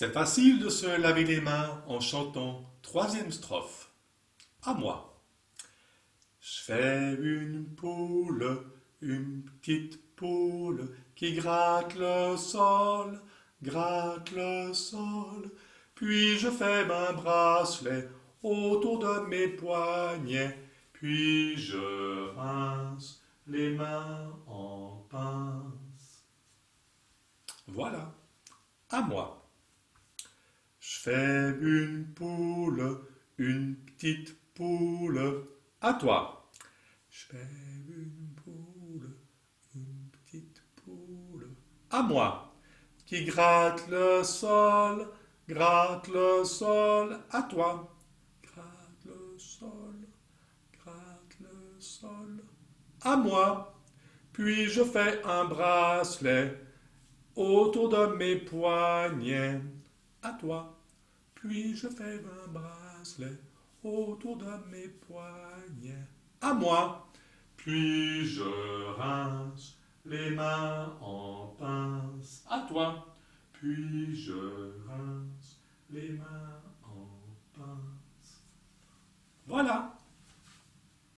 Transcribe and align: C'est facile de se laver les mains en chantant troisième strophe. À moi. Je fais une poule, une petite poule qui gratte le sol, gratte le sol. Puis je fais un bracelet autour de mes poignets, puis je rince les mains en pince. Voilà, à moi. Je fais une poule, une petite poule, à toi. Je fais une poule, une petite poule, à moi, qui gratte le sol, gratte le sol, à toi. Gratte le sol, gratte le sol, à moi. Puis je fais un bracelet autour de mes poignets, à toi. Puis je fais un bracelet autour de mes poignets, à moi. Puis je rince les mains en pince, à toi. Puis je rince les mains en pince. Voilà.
C'est 0.00 0.12
facile 0.12 0.60
de 0.60 0.68
se 0.68 0.86
laver 0.86 1.24
les 1.24 1.40
mains 1.40 1.82
en 1.88 1.98
chantant 1.98 2.72
troisième 2.82 3.32
strophe. 3.32 3.90
À 4.62 4.72
moi. 4.72 5.24
Je 6.38 6.62
fais 6.62 7.14
une 7.14 7.66
poule, 7.74 8.60
une 9.00 9.42
petite 9.42 10.14
poule 10.14 10.94
qui 11.16 11.32
gratte 11.32 11.96
le 11.96 12.36
sol, 12.36 13.20
gratte 13.60 14.30
le 14.30 14.72
sol. 14.72 15.50
Puis 15.96 16.38
je 16.38 16.48
fais 16.48 16.84
un 16.84 17.12
bracelet 17.14 18.08
autour 18.44 19.00
de 19.00 19.26
mes 19.26 19.48
poignets, 19.48 20.56
puis 20.92 21.56
je 21.56 22.36
rince 22.36 23.20
les 23.48 23.70
mains 23.70 24.32
en 24.46 25.04
pince. 25.10 26.24
Voilà, 27.66 28.14
à 28.90 29.00
moi. 29.00 29.37
Je 30.90 31.00
fais 31.00 31.50
une 31.60 32.14
poule, 32.14 33.02
une 33.36 33.76
petite 33.76 34.34
poule, 34.54 35.46
à 35.82 35.92
toi. 35.92 36.50
Je 37.10 37.26
fais 37.26 37.50
une 37.90 38.34
poule, 38.42 39.14
une 39.74 40.08
petite 40.10 40.62
poule, 40.76 41.50
à 41.90 42.00
moi, 42.02 42.54
qui 43.04 43.22
gratte 43.26 43.86
le 43.90 44.22
sol, 44.24 45.06
gratte 45.46 46.08
le 46.08 46.42
sol, 46.44 47.18
à 47.32 47.42
toi. 47.42 47.94
Gratte 48.42 49.04
le 49.04 49.38
sol, 49.38 50.08
gratte 50.72 51.36
le 51.38 51.78
sol, 51.78 52.42
à 53.02 53.14
moi. 53.14 53.78
Puis 54.32 54.64
je 54.64 54.82
fais 54.82 55.22
un 55.22 55.44
bracelet 55.44 56.58
autour 57.36 57.90
de 57.90 58.16
mes 58.16 58.36
poignets, 58.36 59.60
à 60.22 60.32
toi. 60.32 60.78
Puis 61.34 61.76
je 61.76 61.88
fais 61.88 62.20
un 62.24 62.48
bracelet 62.48 63.38
autour 63.82 64.36
de 64.38 64.50
mes 64.70 64.88
poignets, 64.88 66.06
à 66.40 66.54
moi. 66.54 67.08
Puis 67.56 68.24
je 68.26 68.92
rince 68.96 69.78
les 70.04 70.30
mains 70.30 70.96
en 71.00 71.54
pince, 71.58 72.44
à 72.48 72.60
toi. 72.68 73.14
Puis 73.52 74.16
je 74.16 74.72
rince 74.88 75.60
les 75.90 76.10
mains 76.10 76.62
en 76.82 77.58
pince. 77.58 78.42
Voilà. 79.46 79.97